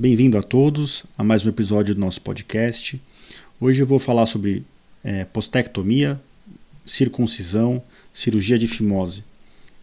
[0.00, 3.02] Bem-vindo a todos a mais um episódio do nosso podcast.
[3.60, 4.64] Hoje eu vou falar sobre
[5.02, 6.20] é, postectomia,
[6.86, 7.82] circuncisão,
[8.14, 9.24] cirurgia de fimose.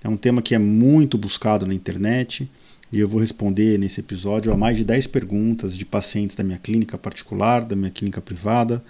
[0.02, 2.50] É um tema que é muito buscado na internet
[2.94, 6.60] e eu vou responder nesse episódio a mais de 10 perguntas de pacientes da minha
[6.60, 8.82] clínica particular, da minha clínica privada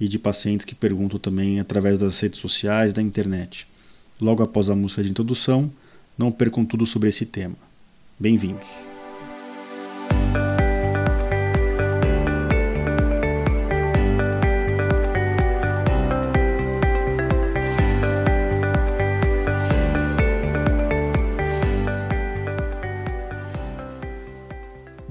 [0.00, 3.68] e de pacientes que perguntam também através das redes sociais, da internet.
[4.20, 5.70] Logo após a música de introdução,
[6.18, 7.54] não percam tudo sobre esse tema.
[8.18, 8.91] Bem-vindos!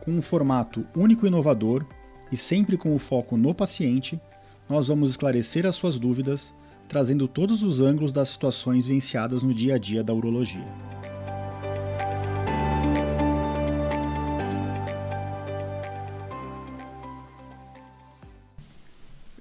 [0.00, 1.84] com um formato único e inovador
[2.32, 4.20] e sempre com o foco no paciente,
[4.68, 6.54] nós vamos esclarecer as suas dúvidas,
[6.88, 10.66] trazendo todos os ângulos das situações vivenciadas no dia a dia da urologia.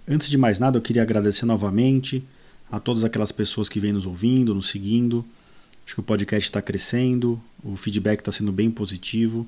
[0.07, 2.27] Antes de mais nada, eu queria agradecer novamente
[2.71, 5.23] a todas aquelas pessoas que vêm nos ouvindo, nos seguindo.
[5.85, 9.45] Acho que o podcast está crescendo, o feedback está sendo bem positivo.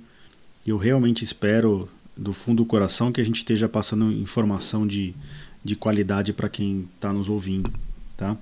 [0.66, 5.14] Eu realmente espero, do fundo do coração, que a gente esteja passando informação de,
[5.64, 7.72] de qualidade para quem está nos ouvindo.
[8.16, 8.38] Tá?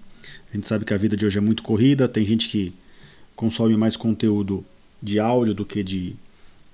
[0.52, 2.74] A gente sabe que a vida de hoje é muito corrida, tem gente que
[3.36, 4.66] consome mais conteúdo
[5.02, 6.16] de áudio do que de,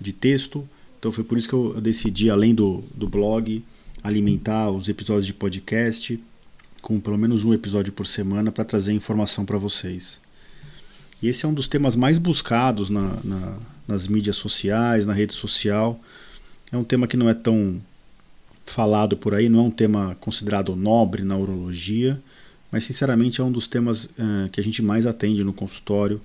[0.02, 0.68] de texto.
[0.98, 3.64] Então foi por isso que eu decidi, além do, do blog,
[4.04, 6.20] alimentar os episódios de podcast
[6.82, 10.22] com pelo menos um episódio por semana para trazer informação para vocês.
[11.20, 15.34] E esse é um dos temas mais buscados na, na, nas mídias sociais, na rede
[15.34, 16.00] social.
[16.72, 17.82] É um tema que não é tão
[18.66, 22.20] falado por aí, não é um tema considerado nobre na urologia,
[22.72, 26.20] mas sinceramente é um dos temas uh, que a gente mais atende no consultório.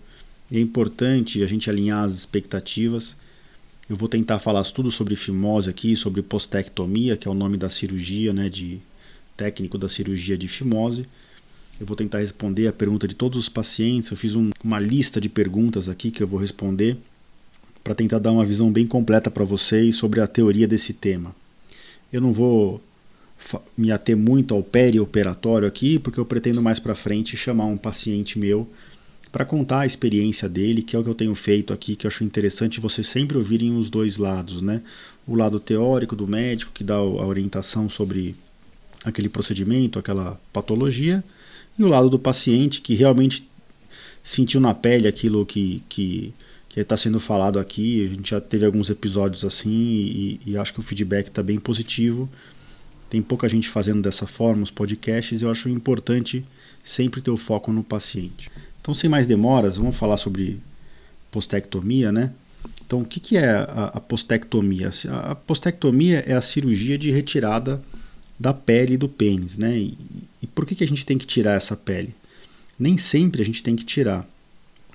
[0.51, 3.17] E é importante a gente alinhar as expectativas.
[3.89, 7.69] Eu vou tentar falar tudo sobre fimose aqui, sobre postectomia, que é o nome da
[7.69, 8.79] cirurgia, né, de
[9.37, 11.07] técnico da cirurgia de fimose
[11.81, 14.11] eu vou tentar responder a pergunta de todos os pacientes.
[14.11, 16.99] Eu fiz um, uma lista de perguntas aqui que eu vou responder
[17.83, 21.35] para tentar dar uma visão bem completa para vocês sobre a teoria desse tema.
[22.13, 22.81] Eu não vou
[23.77, 28.39] me ater muito ao perioperatório aqui, porque eu pretendo mais para frente chamar um paciente
[28.39, 28.69] meu
[29.33, 32.09] para contar a experiência dele, que é o que eu tenho feito aqui, que eu
[32.09, 34.83] acho interessante vocês sempre ouvirem os dois lados, né?
[35.27, 38.35] O lado teórico do médico, que dá a orientação sobre
[39.05, 41.23] aquele procedimento, aquela patologia,
[41.79, 43.49] e o lado do paciente que realmente
[44.23, 46.35] sentiu na pele aquilo que que
[46.77, 48.07] está sendo falado aqui.
[48.07, 51.59] A gente já teve alguns episódios assim e, e acho que o feedback está bem
[51.59, 52.29] positivo.
[53.09, 56.45] Tem pouca gente fazendo dessa forma os podcasts e eu acho importante
[56.83, 58.51] sempre ter o foco no paciente.
[58.81, 60.61] Então, sem mais demoras, vamos falar sobre
[61.31, 62.33] postectomia, né?
[62.87, 64.91] Então, o que, que é a, a postectomia?
[65.29, 67.83] A postectomia é a cirurgia de retirada
[68.39, 69.77] da pele do pênis, né?
[69.77, 69.99] E,
[70.43, 72.15] e por que, que a gente tem que tirar essa pele?
[72.79, 74.27] Nem sempre a gente tem que tirar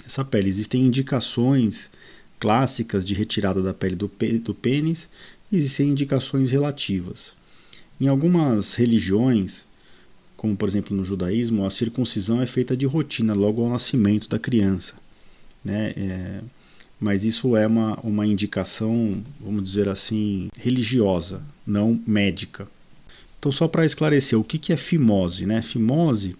[0.05, 0.49] essa pele.
[0.49, 1.89] Existem indicações
[2.39, 4.11] clássicas de retirada da pele do,
[4.43, 5.09] do pênis
[5.51, 7.33] e existem indicações relativas.
[7.99, 9.66] Em algumas religiões,
[10.35, 14.38] como por exemplo no judaísmo, a circuncisão é feita de rotina logo ao nascimento da
[14.38, 14.95] criança.
[15.63, 15.93] Né?
[15.95, 16.41] É,
[16.99, 22.67] mas isso é uma, uma indicação, vamos dizer assim, religiosa, não médica.
[23.39, 25.45] Então, só para esclarecer, o que, que é fimose?
[25.45, 25.61] Né?
[25.61, 26.35] Fimose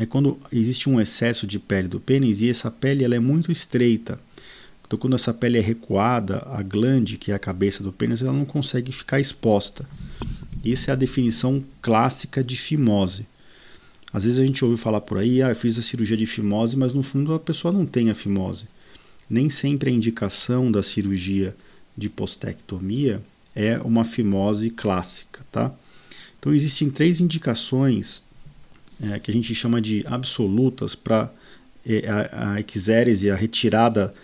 [0.00, 3.52] é quando existe um excesso de pele do pênis e essa pele ela é muito
[3.52, 4.18] estreita.
[4.86, 8.32] Então, quando essa pele é recuada, a glande, que é a cabeça do pênis, ela
[8.32, 9.86] não consegue ficar exposta.
[10.64, 13.26] Isso é a definição clássica de fimose.
[14.10, 16.78] Às vezes a gente ouve falar por aí, ah, eu fiz a cirurgia de fimose,
[16.78, 18.66] mas no fundo a pessoa não tem a fimose.
[19.28, 21.54] Nem sempre a indicação da cirurgia
[21.94, 23.22] de postectomia
[23.54, 25.70] é uma fimose clássica, tá?
[26.38, 28.24] Então, existem três indicações
[29.02, 31.30] é, que a gente chama de absolutas para
[31.86, 34.14] é, a, a exérese, a retirada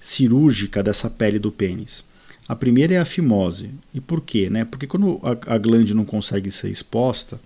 [0.00, 2.04] cirúrgica dessa pele do pênis.
[2.48, 3.70] A primeira é a fimose.
[3.92, 4.48] E por quê?
[4.48, 4.64] Né?
[4.64, 7.40] Porque quando a, a glande não consegue ser exposta,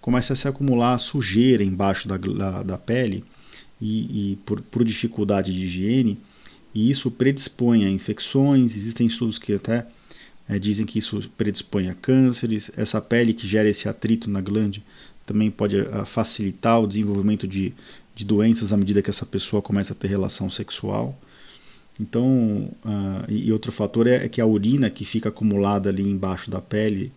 [0.00, 3.24] começa a se acumular sujeira embaixo da, da, da pele
[3.80, 6.18] e, e por, por, dificuldade de higiene,
[6.74, 8.76] e isso predispõe a infecções.
[8.76, 9.86] Existem estudos que até
[10.50, 12.70] É, dizem que isso predispõe a cânceres.
[12.74, 14.82] Essa pele que gera esse atrito na glande
[15.28, 17.74] também pode uh, facilitar o desenvolvimento de,
[18.14, 21.20] de doenças à medida que essa pessoa começa a ter relação sexual.
[22.00, 26.50] Então, uh, e outro fator é, é, que a urina que fica acumulada ali embaixo
[26.50, 27.12] da pele,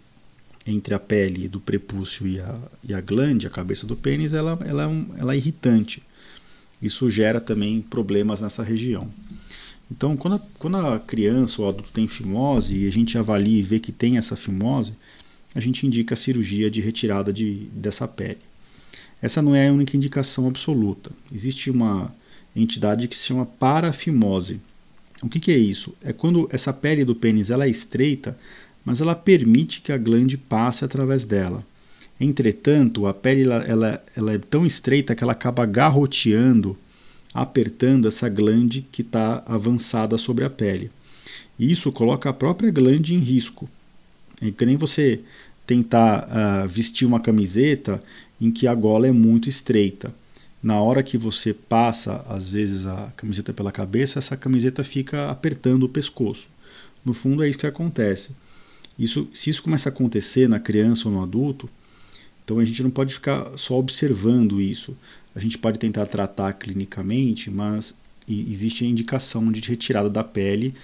[0.68, 4.60] entre a pele do prepúcio e a, e a glande, a cabeça do pênis, ela,
[4.66, 6.04] ela, é um, ela é irritante.
[6.82, 9.10] Isso gera também problemas nessa região.
[9.90, 13.64] Então, quando a, quando a criança ou adulto tem fimose e a gente avalia e
[13.64, 14.94] vê que tem essa fimose,
[15.54, 18.40] a gente indica a cirurgia de retirada de, dessa pele.
[19.22, 21.12] Essa não é a única indicação absoluta.
[21.34, 22.14] Existe uma
[22.56, 24.60] entidade que se chama parafimose.
[25.22, 25.96] O que, que é isso?
[26.04, 28.38] É quando essa pele do pênis ela é estreita,
[28.84, 31.64] mas ela permite que a glande passe através dela.
[32.20, 36.78] Entretanto, a pele ela, ela, ela é tão estreita que ela acaba garroteando
[37.34, 40.92] apertando essa glande que está avançada sobre a pele.
[41.58, 43.70] Isso coloca a própria glande em risco.
[44.42, 45.20] É que nem você
[45.66, 48.04] tentar uh, vestir uma camiseta
[48.40, 50.14] em que a gola é muito estreita.
[50.62, 55.84] Na hora que você passa, às vezes, a camiseta pela cabeça, essa camiseta fica apertando
[55.84, 56.50] o pescoço.
[57.04, 58.32] No fundo, é isso que acontece.
[58.98, 61.70] Isso, se isso começa a acontecer na criança ou no adulto,
[62.44, 64.96] então a gente não pode ficar só observando isso.
[65.34, 67.96] A gente pode tentar tratar clinicamente, mas
[68.28, 70.76] existe a indicação de retirada da pele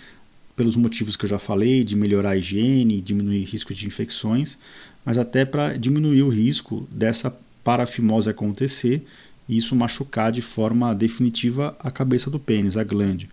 [0.57, 4.57] pelos motivos que eu já falei, de melhorar a higiene, diminuir risco de infecções,
[5.05, 7.33] mas até para diminuir o risco dessa
[7.63, 9.05] parafimose acontecer
[9.47, 13.29] e isso machucar de forma definitiva a cabeça do pênis, a glande.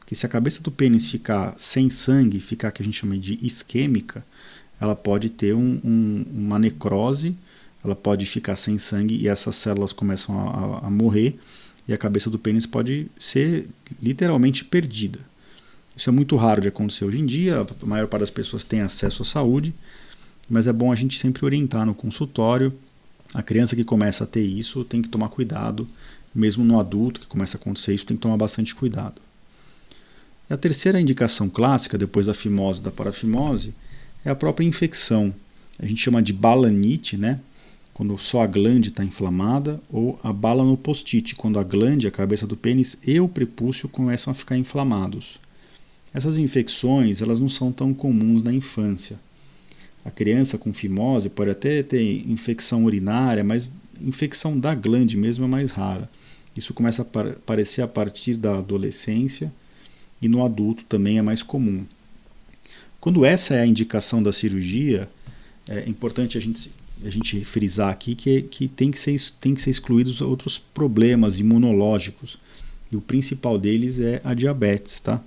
[0.00, 3.38] Porque se a cabeça do pênis ficar sem sangue, ficar que a gente chama de
[3.40, 4.24] isquêmica,
[4.80, 7.36] ela pode ter um, um, uma necrose
[7.84, 11.38] ela pode ficar sem sangue e essas células começam a, a, a morrer
[11.86, 13.68] e a cabeça do pênis pode ser
[14.00, 15.18] literalmente perdida.
[15.96, 18.80] Isso é muito raro de acontecer hoje em dia, a maior parte das pessoas tem
[18.80, 19.74] acesso à saúde,
[20.48, 22.72] mas é bom a gente sempre orientar no consultório.
[23.34, 25.86] A criança que começa a ter isso tem que tomar cuidado,
[26.34, 29.20] mesmo no adulto que começa a acontecer isso, tem que tomar bastante cuidado.
[30.48, 33.74] A terceira indicação clássica, depois da fimose e da parafimose,
[34.24, 35.34] é a própria infecção.
[35.78, 37.40] A gente chama de balanite, né?
[37.94, 42.10] quando só a glande está inflamada, ou a bala no post-it, quando a glande, a
[42.10, 45.38] cabeça do pênis e o prepúcio começam a ficar inflamados.
[46.14, 49.18] Essas infecções elas não são tão comuns na infância.
[50.04, 53.70] A criança com fimose pode até ter infecção urinária, mas
[54.00, 56.10] infecção da glande mesmo é mais rara.
[56.56, 59.52] Isso começa a aparecer a partir da adolescência
[60.20, 61.84] e no adulto também é mais comum.
[63.00, 65.08] Quando essa é a indicação da cirurgia,
[65.68, 66.70] é importante a gente
[67.04, 71.40] a gente frisar aqui que, que tem, que ser, tem que ser excluídos outros problemas
[71.40, 72.38] imunológicos.
[72.90, 75.20] E o principal deles é a diabetes, tá?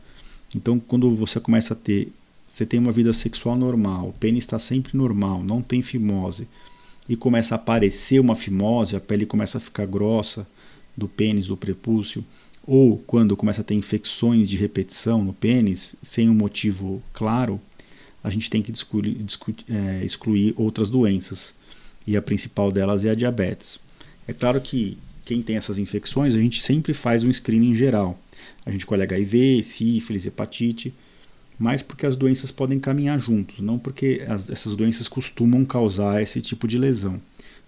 [0.56, 2.14] Então, quando você começa a ter,
[2.50, 6.48] você tem uma vida sexual normal, o pênis está sempre normal, não tem fimose,
[7.10, 10.48] e começa a aparecer uma fimose, a pele começa a ficar grossa
[10.96, 12.24] do pênis, do prepúcio,
[12.66, 17.60] ou quando começa a ter infecções de repetição no pênis, sem um motivo claro,
[18.24, 19.24] a gente tem que excluir,
[19.70, 21.54] é, excluir outras doenças
[22.08, 23.78] e a principal delas é a diabetes.
[24.28, 28.18] É claro que quem tem essas infecções, a gente sempre faz um screening geral.
[28.66, 30.94] A gente colhe HIV, sífilis, hepatite,
[31.58, 36.42] mas porque as doenças podem caminhar juntos, não porque as, essas doenças costumam causar esse
[36.42, 37.20] tipo de lesão.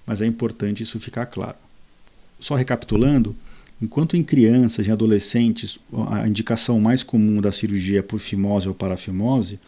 [0.05, 1.57] Mas é importante isso ficar claro.
[2.39, 3.35] Só recapitulando,
[3.81, 8.75] enquanto em crianças e adolescentes a indicação mais comum da cirurgia é por fimose ou
[8.75, 9.59] parafimose,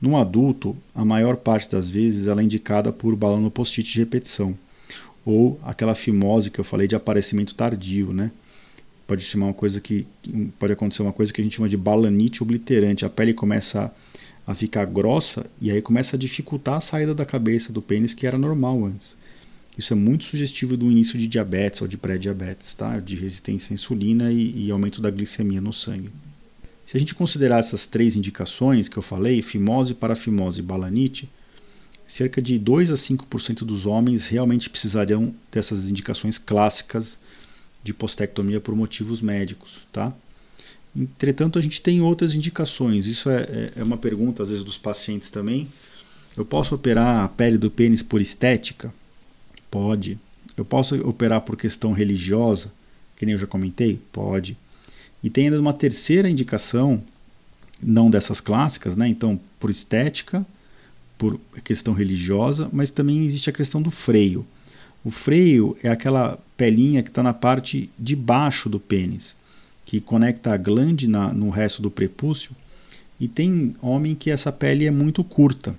[0.00, 4.56] no adulto, a maior parte das vezes ela é indicada por balão post-it de repetição,
[5.24, 8.30] ou aquela fimose que eu falei de aparecimento tardio, né?
[9.06, 10.06] Pode chamar uma coisa que
[10.58, 13.04] pode acontecer uma coisa que a gente chama de balanite obliterante.
[13.04, 13.92] A pele começa
[14.46, 18.26] a, ficar grossa e aí começa a dificultar a saída da cabeça do pênis que
[18.26, 19.16] era normal antes.
[19.76, 23.00] Isso é muito sugestivo do início de diabetes ou de pré-diabetes, tá?
[23.00, 26.10] De resistência à insulina e, e aumento da glicemia no sangue.
[26.86, 31.28] Se a gente considerar essas três indicações que eu falei, fimose, parafimose e balanite,
[32.10, 37.18] cerca de 2 a 5% dos homens realmente precisariam dessas indicações clássicas
[37.84, 40.12] de postectomia por motivos médicos, tá?
[40.94, 43.06] Entretanto, a gente tem outras indicações.
[43.06, 45.68] Isso é, é, é uma pergunta, às vezes, dos pacientes também.
[46.36, 48.92] Eu posso operar a pele do pênis por estética?
[49.70, 50.18] Pode.
[50.56, 52.72] Eu posso operar por questão religiosa?
[53.16, 54.00] Que nem eu já comentei?
[54.10, 54.56] Pode.
[55.22, 57.00] E tem ainda uma terceira indicação,
[57.80, 59.06] não dessas clássicas, né?
[59.06, 60.44] então por estética,
[61.20, 64.42] por questão religiosa, mas também existe a questão do freio.
[65.04, 69.36] O freio é aquela pelinha que está na parte de baixo do pênis,
[69.84, 72.56] que conecta a glande na, no resto do prepúcio,
[73.20, 75.74] E tem homem que essa pele é muito curta.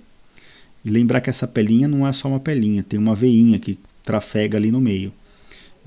[0.85, 4.59] E lembrar que essa pelinha não é só uma pelinha, tem uma veinha que trafega
[4.59, 5.11] ali no meio.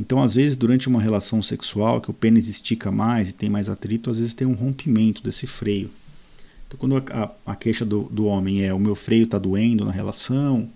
[0.01, 3.69] Então, às vezes, durante uma relação sexual, que o pênis estica mais e tem mais
[3.69, 5.89] atrito, às vezes tem um rompimento desse freio.
[6.75, 9.85] Então, quando a, a, a queixa do, do homem é o meu freio está doendo
[9.85, 10.69] na relação,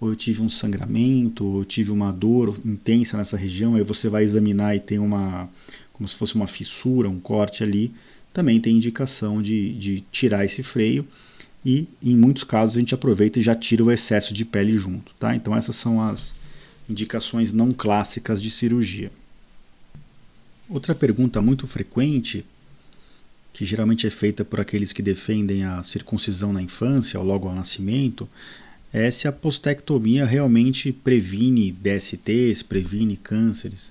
[0.00, 4.08] ou eu tive um sangramento, ou eu tive uma dor intensa nessa região, aí você
[4.08, 5.48] vai examinar e tem uma,
[5.92, 7.92] como se fosse uma fissura, um corte ali,
[8.32, 11.06] também tem indicação de, de tirar esse freio
[11.64, 15.12] e em muitos casos a gente aproveita e já tira o excesso de pele junto,
[15.18, 15.34] tá?
[15.36, 16.34] Então essas são as
[16.88, 19.12] indicações não clássicas de cirurgia.
[20.68, 22.44] Outra pergunta muito frequente,
[23.52, 27.54] que geralmente é feita por aqueles que defendem a circuncisão na infância ou logo ao
[27.54, 28.28] nascimento,
[28.92, 33.90] é se a postectomia realmente previne DSTs, previne cânceres.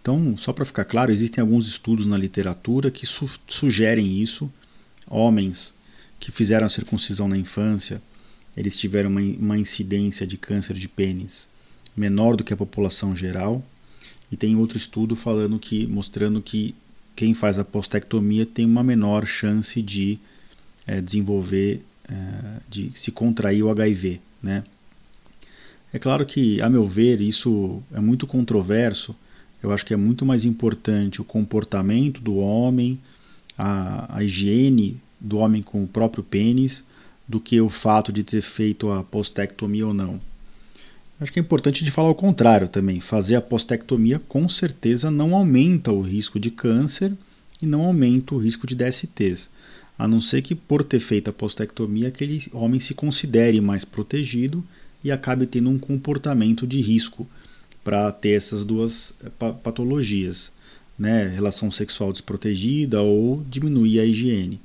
[0.00, 4.50] Então, só para ficar claro, existem alguns estudos na literatura que su sugerem isso.
[5.08, 5.74] Homens
[6.20, 8.00] que fizeram a circuncisão na infância,
[8.56, 11.48] eles tiveram uma, uma incidência de câncer de pênis
[11.98, 13.64] menor do que a população geral.
[14.30, 16.74] E tem outro estudo falando que mostrando que
[17.18, 20.20] quem faz a postectomia tem uma menor chance de
[20.86, 22.14] é, desenvolver, é,
[22.70, 24.62] de se contrair o HIV, né?
[25.92, 29.16] É claro que, a meu ver, isso é muito controverso.
[29.60, 33.00] Eu acho que é muito mais importante o comportamento do homem,
[33.58, 36.84] a, a higiene do homem com o próprio pênis,
[37.26, 40.20] do que o fato de ter feito a postectomia ou não.
[41.20, 43.00] Acho que é importante de falar o contrário também.
[43.00, 47.12] Fazer a postectomia com certeza não aumenta o risco de câncer
[47.60, 49.50] e não aumenta o risco de DSTs.
[49.98, 54.64] A não ser que por ter feito a postectomia aquele homem se considere mais protegido
[55.02, 57.26] e acabe tendo um comportamento de risco
[57.82, 60.52] para ter essas duas eh, patologias,
[60.96, 61.26] né?
[61.34, 64.60] relação sexual desprotegida ou diminuir a higiene.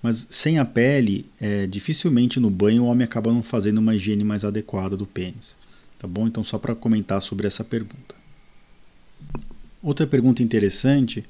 [0.00, 4.22] Mas sem a pele, é, dificilmente no banho o homem acaba não fazendo uma higiene
[4.22, 5.56] mais adequada do pênis.
[6.00, 6.26] Tá bom?
[6.26, 8.14] Então, só para comentar sobre essa pergunta.
[9.82, 11.22] Outra pergunta interessante,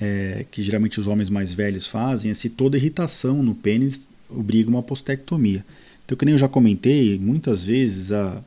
[0.00, 4.68] é, que geralmente os homens mais velhos fazem, é se toda irritação no pênis obriga
[4.68, 5.64] uma postectomia.
[6.04, 8.42] Então, que nem eu já comentei, muitas vezes a,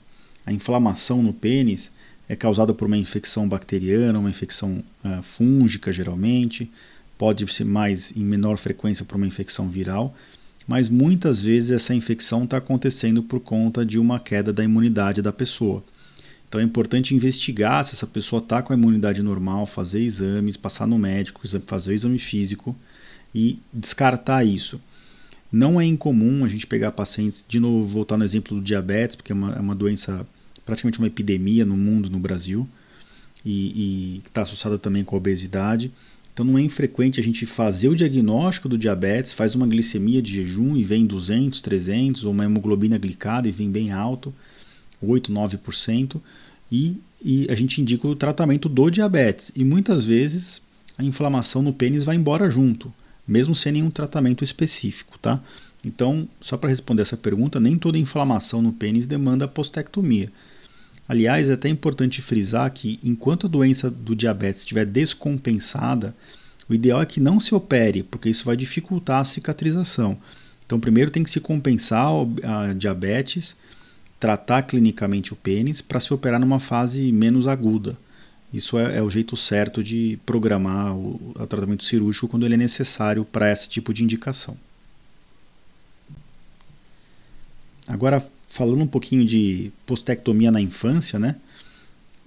[0.46, 1.92] a inflamação no pênis
[2.28, 6.70] é causada por uma infecção bacteriana, uma infecção uh, fúngica, geralmente,
[7.18, 10.14] pode ser mais em menor frequência por uma infecção viral,
[10.70, 15.34] mas muitas vezes essa infecção está acontecendo por conta de uma queda da imunidade da
[15.34, 15.84] pessoa.
[16.48, 20.86] Então é importante investigar se essa pessoa está com a imunidade normal, fazer exames, passar
[20.86, 22.76] no médico, fazer o exame físico
[23.34, 24.80] e descartar isso.
[25.52, 29.32] Não é incomum a gente pegar pacientes, de novo, voltar no exemplo do diabetes, porque
[29.32, 30.24] é uma, é uma doença,
[30.64, 32.70] praticamente uma epidemia no mundo, no Brasil,
[33.44, 35.92] e está associada também com a obesidade.
[36.40, 40.36] Então não é infrequente a gente fazer o diagnóstico do diabetes, faz uma glicemia de
[40.36, 44.34] jejum e vem 200, 300, ou uma hemoglobina glicada e vem bem alto,
[45.02, 46.22] 8, 9%,
[46.72, 49.52] e, e a gente indica o tratamento do diabetes.
[49.54, 50.62] E muitas vezes
[50.98, 52.90] a inflamação no pênis vai embora junto,
[53.28, 55.44] mesmo sem nenhum tratamento específico, tá?
[55.84, 60.32] Então, só para responder essa pergunta, nem toda inflamação no pênis demanda postectomia.
[61.10, 66.16] Aliás, é até importante frisar que enquanto a doença do diabetes estiver descompensada,
[66.70, 70.16] o ideal é que não se opere, porque isso vai dificultar a cicatrização.
[70.64, 72.12] Então, primeiro tem que se compensar
[72.44, 73.56] a diabetes,
[74.20, 77.98] tratar clinicamente o pênis para se operar numa fase menos aguda.
[78.54, 82.58] Isso é, é o jeito certo de programar o, o tratamento cirúrgico quando ele é
[82.58, 84.56] necessário para esse tipo de indicação.
[87.88, 91.36] Agora, falando um pouquinho de postectomia na infância, né?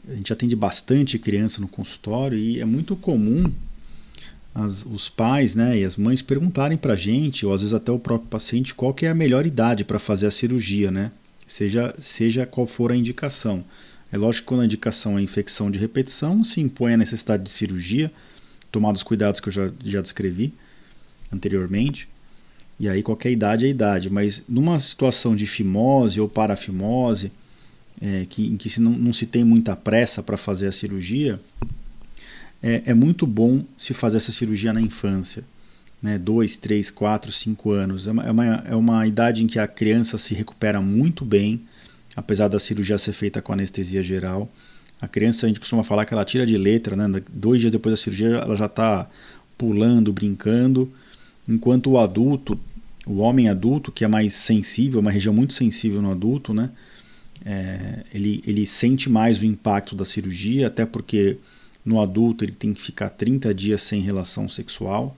[0.08, 3.52] A gente atende bastante criança no consultório e é muito comum
[4.54, 7.90] as, os pais né, e as mães perguntarem para a gente, ou às vezes até
[7.92, 11.10] o próprio paciente, qual que é a melhor idade para fazer a cirurgia, né?
[11.46, 13.64] Seja, seja qual for a indicação.
[14.10, 17.50] É lógico que quando a indicação é infecção de repetição, se impõe a necessidade de
[17.50, 18.12] cirurgia,
[18.70, 20.52] tomar os cuidados que eu já, já descrevi
[21.32, 22.08] anteriormente.
[22.82, 27.30] E aí qualquer idade é idade, mas numa situação de fimose ou parafimose,
[28.00, 31.38] é, que, em que se não, não se tem muita pressa para fazer a cirurgia,
[32.60, 35.44] é, é, muito bom se fazer essa cirurgia na infância.
[36.02, 38.08] Né, 2, 3, 4, 5 anos.
[38.08, 41.60] É uma, é, uma, é uma idade em que a criança se recupera muito bem,
[42.16, 44.50] apesar da cirurgia ser feita com anestesia geral.
[45.00, 47.22] A criança, a gente costuma falar que ela tira de letra, né?
[47.32, 49.08] dois dias depois da cirurgia ela já está
[49.56, 50.92] pulando, brincando,
[51.48, 52.58] enquanto o adulto
[53.06, 56.70] o homem adulto, que é mais sensível, uma região muito sensível no adulto, né?
[57.44, 61.38] É, ele, ele sente mais o impacto da cirurgia, até porque
[61.84, 65.16] no adulto ele tem que ficar 30 dias sem relação sexual.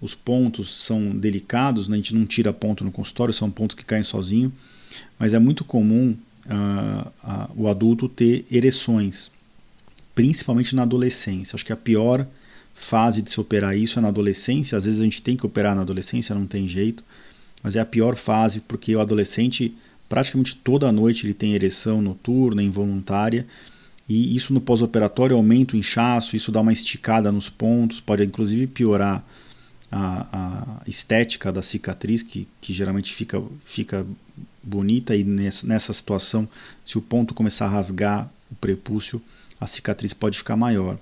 [0.00, 1.94] os pontos são delicados, né?
[1.94, 4.52] a gente não tira ponto no consultório, são pontos que caem sozinho,
[5.18, 9.30] mas é muito comum uh, o adulto ter ereções,
[10.14, 11.54] principalmente na adolescência.
[11.54, 12.26] Acho que a pior
[12.76, 14.78] fase de se operar isso é na adolescência.
[14.78, 17.02] Às vezes a gente tem que operar na adolescência, não tem jeito,
[17.62, 19.74] mas é a pior fase porque o adolescente
[20.08, 23.44] praticamente toda noite ele tem ereção noturna, involuntária,
[24.08, 28.68] e isso no pós-operatório aumenta o inchaço, isso dá uma esticada nos pontos, pode inclusive
[28.68, 29.24] piorar
[29.90, 34.06] a, a estética da cicatriz, que, que geralmente fica, fica
[34.62, 36.48] bonita, e nessa, nessa situação,
[36.84, 39.20] se o ponto começar a rasgar o prepúcio,
[39.60, 40.98] a cicatriz pode ficar maior.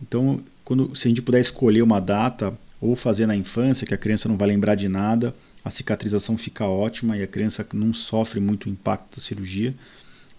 [0.00, 3.98] Então, quando, se a gente puder escolher uma data, ou fazer na infância, que a
[3.98, 8.40] criança não vai lembrar de nada, a cicatrização fica ótima e a criança não sofre
[8.40, 9.74] muito impacto da cirurgia,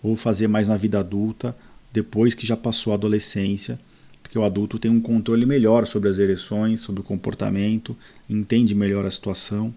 [0.03, 1.55] ou fazer mais na vida adulta,
[1.91, 3.79] depois que já passou a adolescência,
[4.21, 7.97] porque o adulto tem um controle melhor sobre as ereções, sobre o comportamento,
[8.29, 9.73] entende melhor a situação.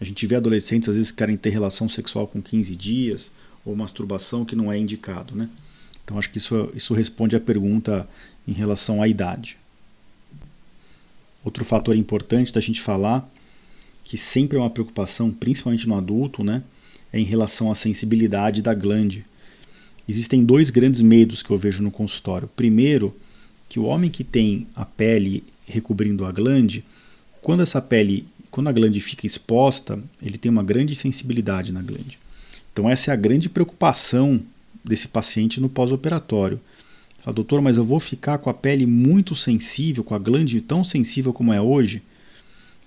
[0.00, 3.30] A gente vê adolescentes às vezes que querem ter relação sexual com 15 dias,
[3.64, 5.48] ou masturbação que não é indicado, né?
[6.04, 8.08] Então acho que isso, isso responde à pergunta
[8.46, 9.61] em relação à idade.
[11.44, 13.28] Outro fator importante da gente falar,
[14.04, 16.62] que sempre é uma preocupação, principalmente no adulto, né,
[17.12, 19.24] é em relação à sensibilidade da glande.
[20.08, 22.48] Existem dois grandes medos que eu vejo no consultório.
[22.56, 23.14] Primeiro,
[23.68, 26.84] que o homem que tem a pele recobrindo a glande,
[27.40, 32.18] quando essa pele, quando a glande fica exposta, ele tem uma grande sensibilidade na glande.
[32.72, 34.40] Então essa é a grande preocupação
[34.84, 36.60] desse paciente no pós-operatório.
[37.22, 40.82] Fala, doutor, mas eu vou ficar com a pele muito sensível, com a glande tão
[40.82, 42.02] sensível como é hoje?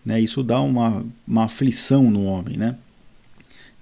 [0.06, 0.20] Né?
[0.20, 2.76] Isso dá uma, uma aflição no homem, né?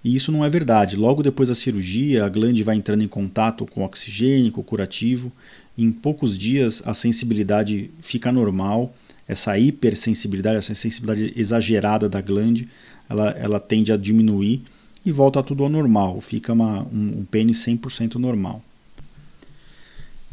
[0.04, 0.96] E isso não é verdade.
[0.96, 5.32] Logo depois da cirurgia, a glande vai entrando em contato com oxigênio, com o curativo.
[5.76, 8.94] Em poucos dias, a sensibilidade fica normal.
[9.28, 12.70] Essa hipersensibilidade, essa sensibilidade exagerada da glande,
[13.10, 14.62] ela, ela tende a diminuir
[15.04, 16.22] e volta tudo ao normal.
[16.22, 18.62] Fica uma, um, um pênis 100% normal.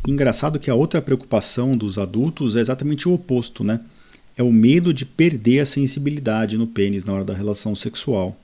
[0.06, 3.80] Engraçado que a outra preocupação dos adultos é exatamente o oposto, né?
[4.36, 8.38] É o medo de perder a sensibilidade no pênis na hora da relação sexual.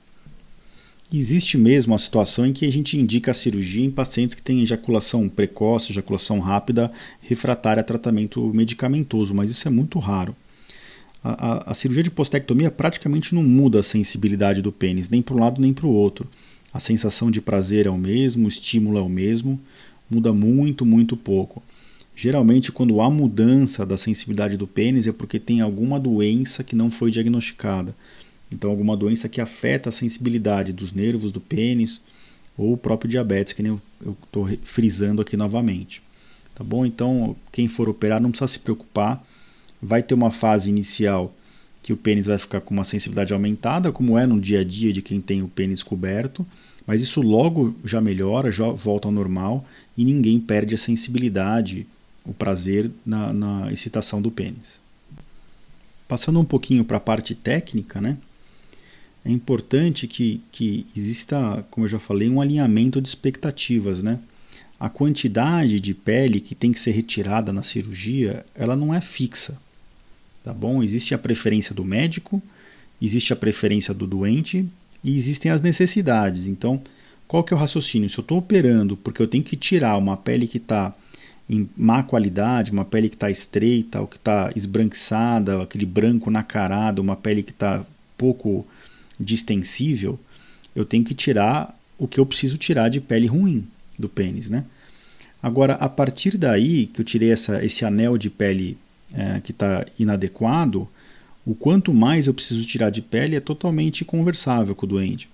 [1.11, 4.61] Existe mesmo a situação em que a gente indica a cirurgia em pacientes que têm
[4.61, 6.91] ejaculação precoce, ejaculação rápida,
[7.21, 10.35] refratária a tratamento medicamentoso, mas isso é muito raro.
[11.23, 15.35] A, a, a cirurgia de postectomia praticamente não muda a sensibilidade do pênis, nem para
[15.35, 16.27] um lado nem para o outro.
[16.73, 19.59] A sensação de prazer é o mesmo, o estímulo é o mesmo,
[20.09, 21.61] muda muito, muito pouco.
[22.15, 26.89] Geralmente, quando há mudança da sensibilidade do pênis, é porque tem alguma doença que não
[26.89, 27.95] foi diagnosticada.
[28.51, 32.01] Então, alguma doença que afeta a sensibilidade dos nervos do pênis
[32.57, 36.01] ou o próprio diabetes, que nem eu estou frisando aqui novamente.
[36.55, 36.85] Tá bom?
[36.85, 39.23] Então, quem for operar não precisa se preocupar.
[39.79, 41.31] Vai ter uma fase inicial
[41.83, 44.91] que o pênis vai ficar com uma sensibilidade aumentada, como é no dia a dia
[44.91, 46.45] de quem tem o pênis coberto,
[46.85, 49.63] mas isso logo já melhora, já volta ao normal
[49.97, 51.87] e ninguém perde a sensibilidade,
[52.23, 54.79] o prazer na, na excitação do pênis.
[56.07, 58.17] Passando um pouquinho para a parte técnica, né?
[59.25, 64.19] É importante que, que exista, como eu já falei, um alinhamento de expectativas, né?
[64.79, 69.59] A quantidade de pele que tem que ser retirada na cirurgia, ela não é fixa,
[70.43, 70.83] tá bom?
[70.83, 72.41] Existe a preferência do médico,
[73.01, 74.65] existe a preferência do doente
[75.03, 76.45] e existem as necessidades.
[76.45, 76.81] Então,
[77.27, 78.09] qual que é o raciocínio?
[78.09, 80.93] Se eu estou operando porque eu tenho que tirar uma pele que está
[81.49, 87.01] em má qualidade, uma pele que está estreita, ou que está esbranquiçada, aquele branco nacarado,
[87.01, 87.85] uma pele que está
[88.17, 88.65] pouco
[89.19, 90.19] distensível,
[90.75, 93.65] eu tenho que tirar o que eu preciso tirar de pele ruim
[93.97, 94.65] do pênis, né?
[95.41, 98.77] Agora, a partir daí que eu tirei essa, esse anel de pele
[99.13, 100.87] é, que está inadequado,
[101.45, 105.29] o quanto mais eu preciso tirar de pele é totalmente conversável com o doente.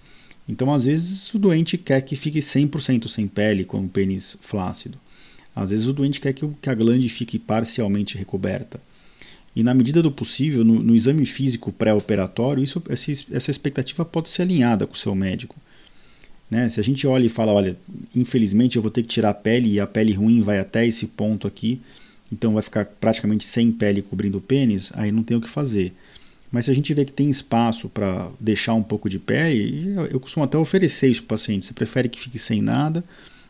[0.47, 4.97] Então, às vezes, o doente quer que fique 100% sem pele, com o pênis flácido.
[5.55, 8.79] Às vezes, o doente quer que, a glande fique parcialmente recoberta.
[9.55, 14.41] E, na medida do possível, no, no exame físico pré-operatório, essa, essa expectativa pode ser
[14.41, 15.55] alinhada com o seu médico.
[16.49, 16.67] Né?
[16.69, 17.77] Se a gente olha e fala, olha,
[18.15, 21.07] infelizmente eu vou ter que tirar a pele e a pele ruim vai até esse
[21.07, 21.81] ponto aqui,
[22.31, 25.93] então vai ficar praticamente sem pele cobrindo o pênis, aí não tem o que fazer.
[26.53, 30.19] Mas se a gente vê que tem espaço para deixar um pouco de pele, eu
[30.19, 31.65] costumo até oferecer isso para o paciente.
[31.65, 33.03] Você prefere que fique sem nada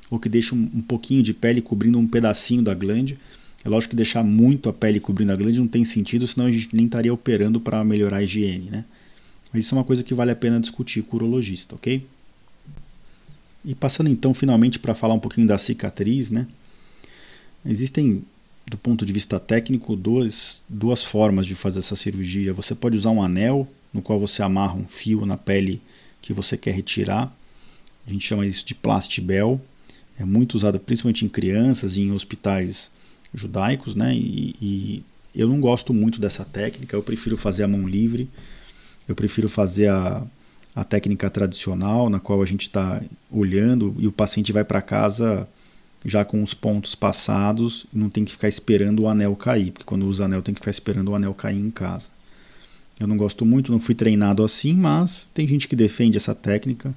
[0.10, 3.20] ou que deixe um, um pouquinho de pele cobrindo um pedacinho da glande?
[3.66, 6.52] É lógico que deixar muito a pele cobrindo a glande não tem sentido, senão a
[6.52, 8.86] gente nem estaria operando para melhorar a higiene, né?
[9.52, 12.08] Mas isso é uma coisa que vale a pena discutir com o urologista, ok?
[13.66, 16.48] E passando então finalmente para falar um pouquinho da cicatriz, né?
[17.66, 18.24] Existem
[18.65, 22.54] do ponto de vista técnico, duas, duas formas de fazer essa cirurgia.
[22.54, 25.82] Você pode usar um anel, no qual você amarra um fio na pele
[26.21, 27.36] que você quer retirar.
[28.08, 29.62] A gente chama isso de plastibel.
[30.17, 32.89] É muito usado principalmente em crianças e em hospitais
[33.34, 34.15] judaicos, né?
[34.15, 35.04] E, e
[35.36, 36.95] eu não gosto muito dessa técnica.
[36.95, 38.30] Eu prefiro fazer a mão livre.
[39.08, 40.23] Eu prefiro fazer a,
[40.76, 45.47] a técnica tradicional, na qual a gente está olhando e o paciente vai para casa
[46.06, 50.06] já com os pontos passados, não tem que ficar esperando o anel cair, porque quando
[50.06, 52.10] usa anel tem que ficar esperando o anel cair em casa.
[53.00, 56.94] Eu não gosto muito, não fui treinado assim, mas tem gente que defende essa técnica.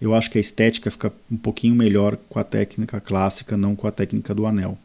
[0.00, 3.86] Eu acho que a estética fica um pouquinho melhor com a técnica clássica, não com
[3.86, 4.78] a técnica do anel.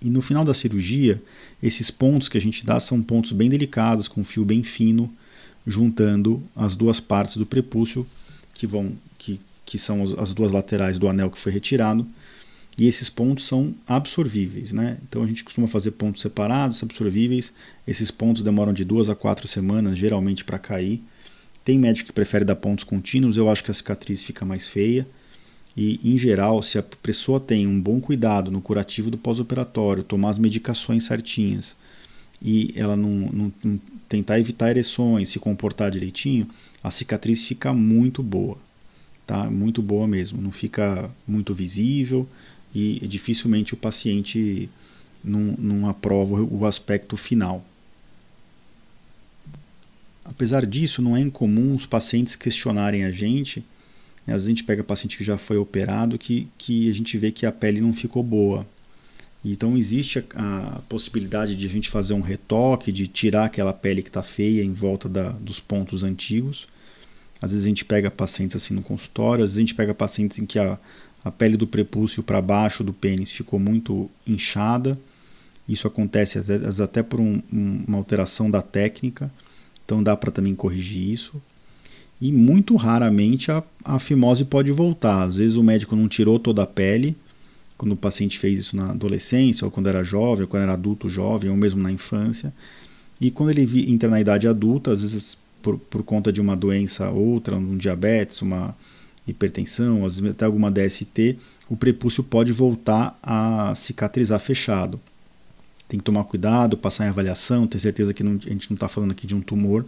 [0.00, 1.22] E no final da cirurgia,
[1.62, 5.10] esses pontos que a gente dá são pontos bem delicados, com um fio bem fino,
[5.66, 8.06] juntando as duas partes do prepúcio,
[8.54, 12.06] que vão que, que são as duas laterais do anel que foi retirado,
[12.78, 14.72] e esses pontos são absorvíveis.
[14.72, 14.98] Né?
[15.08, 17.52] Então a gente costuma fazer pontos separados, absorvíveis.
[17.86, 21.02] Esses pontos demoram de duas a quatro semanas, geralmente, para cair.
[21.64, 25.06] Tem médico que prefere dar pontos contínuos, eu acho que a cicatriz fica mais feia.
[25.76, 30.30] E, em geral, se a pessoa tem um bom cuidado no curativo do pós-operatório, tomar
[30.30, 31.76] as medicações certinhas
[32.40, 36.46] e ela não, não, não tentar evitar ereções, se comportar direitinho,
[36.82, 38.58] a cicatriz fica muito boa.
[39.26, 39.50] Tá?
[39.50, 40.40] Muito boa mesmo.
[40.40, 42.28] Não fica muito visível,
[42.74, 44.68] e dificilmente o paciente
[45.22, 47.64] não, não aprova o aspecto final.
[50.24, 53.60] Apesar disso, não é incomum os pacientes questionarem a gente.
[54.26, 54.34] Né?
[54.34, 57.30] Às vezes a gente pega paciente que já foi operado que, que a gente vê
[57.30, 58.66] que a pele não ficou boa.
[59.44, 64.02] Então existe a, a possibilidade de a gente fazer um retoque, de tirar aquela pele
[64.02, 66.66] que está feia em volta da, dos pontos antigos.
[67.40, 70.38] Às vezes a gente pega pacientes assim no consultório, às vezes a gente pega pacientes
[70.38, 70.76] em que a,
[71.26, 74.96] a pele do prepúcio para baixo do pênis ficou muito inchada.
[75.68, 79.28] Isso acontece às vezes até por um, um, uma alteração da técnica,
[79.84, 81.42] então dá para também corrigir isso.
[82.20, 85.24] E muito raramente a, a fimose pode voltar.
[85.24, 87.16] Às vezes o médico não tirou toda a pele,
[87.76, 91.08] quando o paciente fez isso na adolescência, ou quando era jovem, ou quando era adulto
[91.08, 92.54] jovem, ou mesmo na infância.
[93.20, 97.10] E quando ele entra na idade adulta, às vezes por, por conta de uma doença
[97.10, 98.76] outra, um diabetes, uma
[99.26, 101.36] hipertensão, até alguma DST,
[101.68, 105.00] o prepúcio pode voltar a cicatrizar fechado.
[105.88, 108.88] Tem que tomar cuidado, passar em avaliação, ter certeza que não, a gente não está
[108.88, 109.84] falando aqui de um tumor,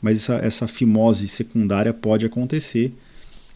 [0.00, 2.92] mas essa, essa fimose secundária pode acontecer.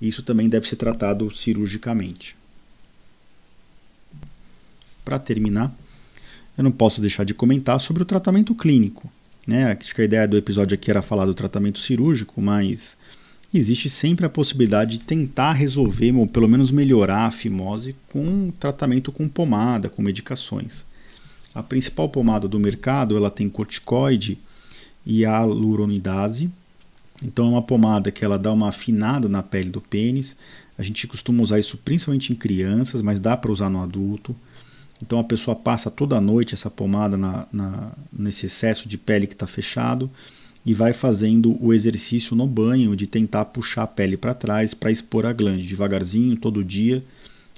[0.01, 2.37] E isso também deve ser tratado cirurgicamente.
[5.05, 5.73] Para terminar,
[6.57, 9.11] eu não posso deixar de comentar sobre o tratamento clínico.
[9.47, 9.73] Né?
[9.73, 12.97] Acho que a ideia do episódio aqui era falar do tratamento cirúrgico, mas
[13.59, 19.13] existe sempre a possibilidade de tentar resolver, ou pelo menos melhorar a fimose com tratamento
[19.13, 20.85] com pomada, com medicações.
[21.55, 24.39] A principal pomada do mercado ela tem corticoide
[25.05, 26.51] e a luronidase.
[27.23, 30.35] Então é uma pomada que ela dá uma afinada na pele do pênis.
[30.79, 34.35] A gente costuma usar isso principalmente em crianças, mas dá para usar no adulto.
[35.01, 39.27] Então a pessoa passa toda a noite essa pomada na, na nesse excesso de pele
[39.27, 40.11] que está fechado
[40.65, 44.91] e vai fazendo o exercício no banho de tentar puxar a pele para trás para
[44.91, 47.05] expor a glande devagarzinho, todo dia.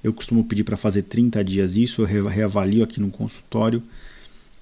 [0.02, 3.82] Eu costumo pedir para fazer 30 dias isso, eu reavalio aqui no consultório.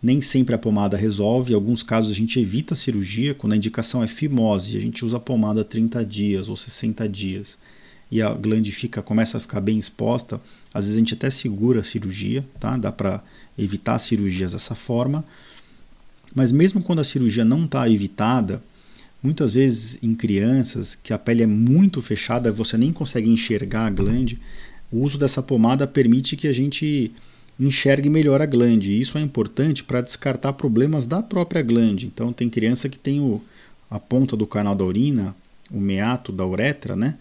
[0.03, 3.57] Nem sempre a pomada resolve, em alguns casos a gente evita a cirurgia, quando a
[3.57, 7.57] indicação é fimose, a gente usa a pomada 30 dias ou 60 dias
[8.13, 10.39] e a glande fica, começa a ficar bem exposta,
[10.75, 12.77] às vezes a gente até segura a cirurgia, tá?
[12.77, 13.25] dá para
[13.57, 15.25] evitar cirurgias dessa forma,
[16.35, 18.63] mas mesmo quando a cirurgia não está evitada,
[19.23, 23.91] muitas vezes em crianças que a pele é muito fechada, você nem consegue enxergar a
[23.91, 24.39] glande,
[24.91, 27.13] o uso dessa pomada permite que a gente
[27.59, 28.93] enxergue melhor a glande.
[28.93, 32.07] E isso é importante para descartar problemas da própria glande.
[32.07, 33.41] Então tem criança que tem o,
[33.91, 35.35] a ponta do canal da urina,
[35.71, 37.17] o meato da uretra, né,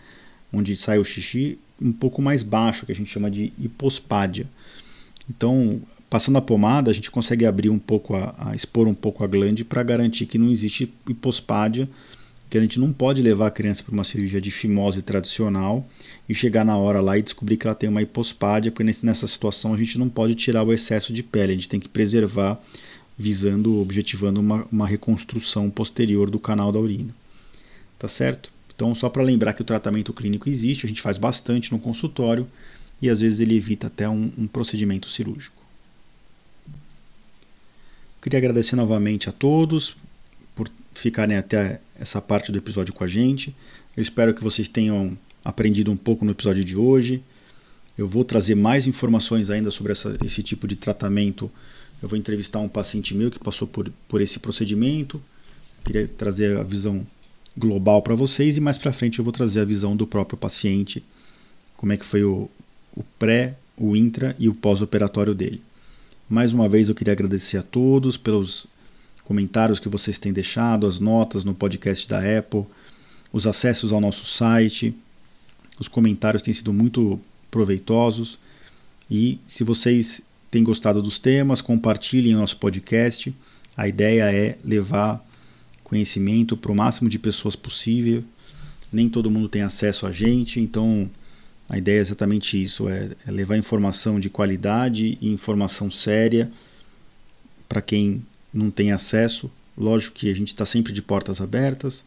[0.51, 4.45] onde sai o xixi, um pouco mais baixo, que a gente chama de hipospádia.
[5.29, 9.23] Então, Passando a pomada, a gente consegue abrir um pouco, a, a expor um pouco
[9.23, 11.87] a glande para garantir que não existe hipospádia,
[12.49, 15.87] que a gente não pode levar a criança para uma cirurgia de fimose tradicional
[16.27, 19.73] e chegar na hora lá e descobrir que ela tem uma hipospádia, porque nessa situação
[19.73, 22.61] a gente não pode tirar o excesso de pele, a gente tem que preservar,
[23.17, 27.15] visando, objetivando uma, uma reconstrução posterior do canal da urina.
[27.97, 28.51] Tá certo?
[28.75, 32.45] Então, só para lembrar que o tratamento clínico existe, a gente faz bastante no consultório
[33.01, 35.60] e às vezes ele evita até um, um procedimento cirúrgico.
[38.21, 39.95] Queria agradecer novamente a todos
[40.55, 43.55] por ficarem até essa parte do episódio com a gente.
[43.95, 47.21] Eu espero que vocês tenham aprendido um pouco no episódio de hoje.
[47.97, 51.51] Eu vou trazer mais informações ainda sobre essa, esse tipo de tratamento
[52.01, 55.21] eu vou entrevistar um paciente meu que passou por, por esse procedimento.
[55.85, 57.05] Queria trazer a visão
[57.55, 61.03] global para vocês e mais para frente eu vou trazer a visão do próprio paciente,
[61.77, 62.49] como é que foi o,
[62.95, 65.61] o pré, o intra e o pós-operatório dele.
[66.31, 68.65] Mais uma vez eu queria agradecer a todos pelos
[69.25, 72.63] comentários que vocês têm deixado, as notas no podcast da Apple,
[73.33, 74.95] os acessos ao nosso site.
[75.77, 77.19] Os comentários têm sido muito
[77.51, 78.39] proveitosos.
[79.09, 83.35] E se vocês têm gostado dos temas, compartilhem nosso podcast.
[83.75, 85.21] A ideia é levar
[85.83, 88.23] conhecimento para o máximo de pessoas possível.
[88.89, 91.09] Nem todo mundo tem acesso a gente, então
[91.71, 96.51] a ideia é exatamente isso: é, é levar informação de qualidade e informação séria
[97.69, 98.21] para quem
[98.53, 99.49] não tem acesso.
[99.77, 102.03] Lógico que a gente está sempre de portas abertas.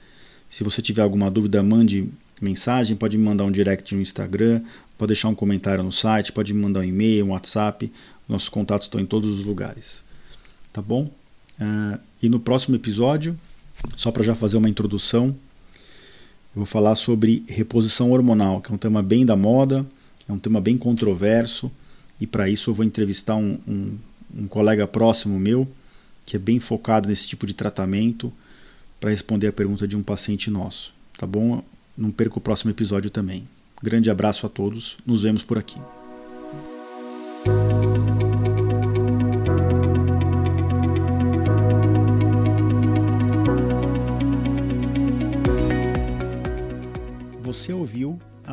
[0.50, 2.07] Se você tiver alguma dúvida, mande
[2.42, 4.61] mensagem, pode me mandar um direct no Instagram,
[4.98, 7.90] pode deixar um comentário no site, pode me mandar um e-mail, um WhatsApp.
[8.29, 10.05] Nossos contatos estão em todos os lugares.
[10.74, 11.11] Tá bom?
[11.59, 13.38] Uh, e no próximo episódio,
[13.96, 15.35] só para já fazer uma introdução,
[16.55, 19.85] eu vou falar sobre reposição hormonal, que é um tema bem da moda,
[20.29, 21.71] é um tema bem controverso,
[22.21, 23.99] e para isso eu vou entrevistar um, um,
[24.38, 25.67] um colega próximo meu,
[26.25, 28.33] que é bem focado nesse tipo de tratamento,
[29.01, 30.95] para responder a pergunta de um paciente nosso.
[31.19, 31.62] Tá bom?
[31.99, 33.47] Não perca o próximo episódio também.
[33.83, 35.79] Grande abraço a todos, nos vemos por aqui.